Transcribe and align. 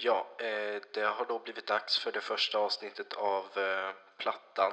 Ja, 0.00 0.26
eh, 0.38 0.82
det 0.94 1.02
har 1.02 1.24
då 1.24 1.38
blivit 1.38 1.66
dags 1.66 1.98
för 1.98 2.12
det 2.12 2.20
första 2.20 2.58
avsnittet 2.58 3.12
av 3.12 3.44
eh, 3.58 3.90
Plattan. 4.18 4.72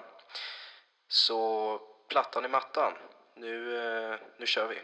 Så 1.08 1.80
Plattan 2.10 2.46
i 2.46 2.48
mattan, 2.48 2.94
nu, 3.36 3.78
eh, 3.78 4.20
nu 4.38 4.46
kör 4.46 4.68
vi. 4.68 4.82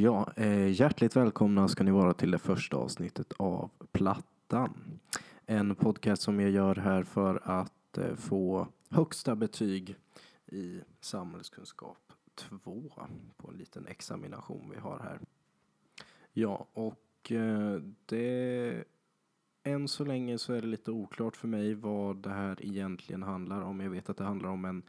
Ja, 0.00 0.32
eh, 0.36 0.68
hjärtligt 0.68 1.16
välkomna 1.16 1.68
ska 1.68 1.84
ni 1.84 1.90
vara 1.90 2.14
till 2.14 2.30
det 2.30 2.38
första 2.38 2.76
avsnittet 2.76 3.32
av 3.36 3.70
Plattan. 3.92 5.00
En 5.46 5.74
podcast 5.74 6.22
som 6.22 6.40
jag 6.40 6.50
gör 6.50 6.76
här 6.76 7.02
för 7.02 7.40
att 7.44 7.98
eh, 7.98 8.14
få 8.14 8.68
högsta 8.90 9.36
betyg 9.36 9.96
i 10.46 10.80
samhällskunskap 11.00 12.12
2 12.34 12.92
på 13.36 13.50
en 13.50 13.56
liten 13.56 13.86
examination 13.86 14.70
vi 14.74 14.80
har 14.80 14.98
här. 14.98 15.20
Ja, 16.32 16.66
och 16.72 17.32
eh, 17.32 17.80
det 18.06 18.84
än 19.62 19.88
så 19.88 20.04
länge 20.04 20.38
så 20.38 20.52
är 20.52 20.60
det 20.60 20.66
lite 20.66 20.90
oklart 20.90 21.36
för 21.36 21.48
mig 21.48 21.74
vad 21.74 22.16
det 22.16 22.30
här 22.30 22.66
egentligen 22.66 23.22
handlar 23.22 23.60
om. 23.60 23.80
Jag 23.80 23.90
vet 23.90 24.10
att 24.10 24.16
det 24.16 24.24
handlar 24.24 24.48
om 24.48 24.64
en 24.64 24.82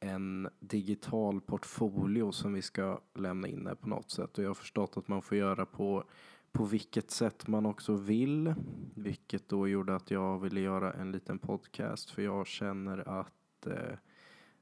en 0.00 0.48
digital 0.60 1.40
portfolio 1.40 2.32
som 2.32 2.52
vi 2.52 2.62
ska 2.62 3.00
lämna 3.14 3.48
in 3.48 3.66
här 3.66 3.74
på 3.74 3.88
något 3.88 4.10
sätt 4.10 4.38
och 4.38 4.44
jag 4.44 4.48
har 4.48 4.54
förstått 4.54 4.96
att 4.96 5.08
man 5.08 5.22
får 5.22 5.36
göra 5.38 5.66
på 5.66 6.04
på 6.52 6.64
vilket 6.64 7.10
sätt 7.10 7.46
man 7.46 7.66
också 7.66 7.94
vill, 7.94 8.54
vilket 8.94 9.48
då 9.48 9.68
gjorde 9.68 9.96
att 9.96 10.10
jag 10.10 10.38
ville 10.38 10.60
göra 10.60 10.92
en 10.92 11.12
liten 11.12 11.38
podcast 11.38 12.10
för 12.10 12.22
jag 12.22 12.46
känner 12.46 13.20
att 13.20 13.66
eh, 13.66 13.96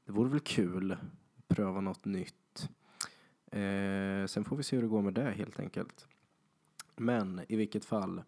det 0.05 0.11
vore 0.11 0.29
väl 0.29 0.39
kul 0.39 0.91
att 0.91 1.47
pröva 1.47 1.81
något 1.81 2.05
nytt. 2.05 2.69
Eh, 3.51 4.25
sen 4.27 4.43
får 4.45 4.55
vi 4.55 4.63
se 4.63 4.75
hur 4.75 4.83
det 4.83 4.89
går 4.89 5.01
med 5.01 5.13
det 5.13 5.31
helt 5.31 5.59
enkelt. 5.59 6.07
Men 6.95 7.41
i 7.47 7.55
vilket 7.55 7.85
fall, 7.85 8.23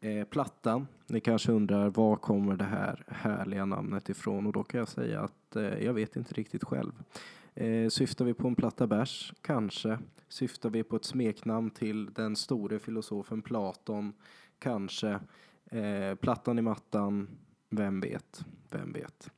eh, 0.00 0.24
Plattan, 0.24 0.86
ni 1.06 1.20
kanske 1.20 1.52
undrar 1.52 1.90
var 1.90 2.16
kommer 2.16 2.56
det 2.56 2.64
här 2.64 3.04
härliga 3.08 3.64
namnet 3.64 4.08
ifrån 4.08 4.46
och 4.46 4.52
då 4.52 4.62
kan 4.62 4.78
jag 4.78 4.88
säga 4.88 5.20
att 5.20 5.56
eh, 5.56 5.84
jag 5.84 5.94
vet 5.94 6.16
inte 6.16 6.34
riktigt 6.34 6.64
själv. 6.64 6.92
Eh, 7.54 7.88
syftar 7.88 8.24
vi 8.24 8.34
på 8.34 8.48
en 8.48 8.54
platta 8.54 8.86
bärs? 8.86 9.32
Kanske. 9.40 9.98
Syftar 10.28 10.70
vi 10.70 10.82
på 10.82 10.96
ett 10.96 11.04
smeknamn 11.04 11.70
till 11.70 12.12
den 12.12 12.36
store 12.36 12.78
filosofen 12.78 13.42
Platon? 13.42 14.12
Kanske. 14.58 15.20
Eh, 15.70 16.14
plattan 16.20 16.58
i 16.58 16.62
mattan? 16.62 17.28
Vem 17.70 18.00
vet? 18.00 18.44
Vem 18.70 18.92
vet? 18.92 19.30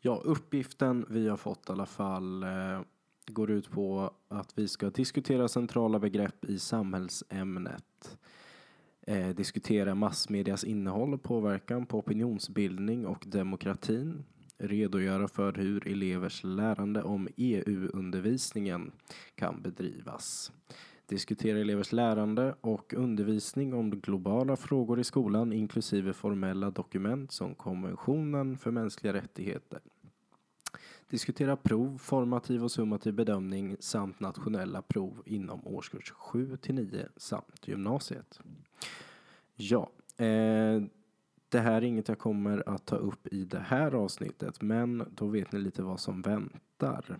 Ja, 0.00 0.20
uppgiften 0.24 1.06
vi 1.08 1.28
har 1.28 1.36
fått 1.36 1.68
i 1.68 1.72
alla 1.72 1.86
fall 1.86 2.42
eh, 2.42 2.80
går 3.26 3.50
ut 3.50 3.70
på 3.70 4.10
att 4.28 4.58
vi 4.58 4.68
ska 4.68 4.90
diskutera 4.90 5.48
centrala 5.48 5.98
begrepp 5.98 6.44
i 6.44 6.58
samhällsämnet. 6.58 8.18
Eh, 9.08 9.28
diskutera 9.28 9.94
massmedias 9.94 10.64
innehåll 10.64 11.14
och 11.14 11.22
påverkan 11.22 11.86
på 11.86 11.98
opinionsbildning 11.98 13.06
och 13.06 13.24
demokratin. 13.26 14.24
Redogöra 14.58 15.28
för 15.28 15.52
hur 15.52 15.88
elevers 15.88 16.44
lärande 16.44 17.02
om 17.02 17.28
EU-undervisningen 17.36 18.92
kan 19.34 19.62
bedrivas. 19.62 20.52
Diskutera 21.06 21.58
elevers 21.58 21.92
lärande 21.92 22.54
och 22.60 22.94
undervisning 22.94 23.74
om 23.74 23.90
globala 23.90 24.56
frågor 24.56 25.00
i 25.00 25.04
skolan 25.04 25.52
inklusive 25.52 26.12
formella 26.12 26.70
dokument 26.70 27.32
som 27.32 27.54
konventionen 27.54 28.58
för 28.58 28.70
mänskliga 28.70 29.12
rättigheter. 29.12 29.80
Diskutera 31.10 31.56
prov, 31.56 31.98
formativ 31.98 32.64
och 32.64 32.72
summativ 32.72 33.14
bedömning 33.14 33.76
samt 33.80 34.20
nationella 34.20 34.82
prov 34.82 35.22
inom 35.26 35.66
årskurs 35.66 36.10
7 36.10 36.56
till 36.56 36.74
9 36.74 37.08
samt 37.16 37.68
gymnasiet. 37.68 38.40
Ja, 39.56 39.90
eh, 40.16 40.82
det 41.48 41.60
här 41.60 41.72
är 41.72 41.82
inget 41.82 42.08
jag 42.08 42.18
kommer 42.18 42.68
att 42.68 42.86
ta 42.86 42.96
upp 42.96 43.26
i 43.26 43.44
det 43.44 43.58
här 43.58 43.94
avsnittet, 43.94 44.62
men 44.62 45.08
då 45.10 45.26
vet 45.26 45.52
ni 45.52 45.58
lite 45.58 45.82
vad 45.82 46.00
som 46.00 46.22
väntar. 46.22 47.18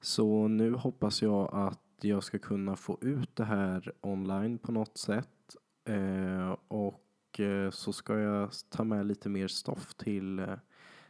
Så 0.00 0.48
nu 0.48 0.74
hoppas 0.74 1.22
jag 1.22 1.54
att 1.54 1.80
jag 2.00 2.24
ska 2.24 2.38
kunna 2.38 2.76
få 2.76 2.98
ut 3.00 3.36
det 3.36 3.44
här 3.44 3.92
online 4.00 4.58
på 4.58 4.72
något 4.72 4.98
sätt 4.98 5.56
eh, 5.84 6.56
och 6.68 7.40
eh, 7.40 7.70
så 7.70 7.92
ska 7.92 8.18
jag 8.18 8.50
ta 8.68 8.84
med 8.84 9.06
lite 9.06 9.28
mer 9.28 9.48
stoff 9.48 9.94
till, 9.94 10.38
eh, 10.38 10.54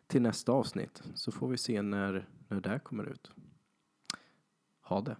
till 0.06 0.22
nästa 0.22 0.52
avsnitt 0.52 1.02
så 1.14 1.32
får 1.32 1.48
vi 1.48 1.58
se 1.58 1.82
när, 1.82 2.28
när 2.48 2.60
det 2.60 2.80
kommer 2.84 3.04
ut. 3.04 3.30
Ha 4.80 5.00
det! 5.00 5.16